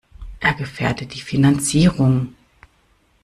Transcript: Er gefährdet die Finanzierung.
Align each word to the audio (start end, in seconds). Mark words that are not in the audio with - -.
Er 0.39 0.55
gefährdet 0.55 1.13
die 1.13 1.21
Finanzierung. 1.21 2.33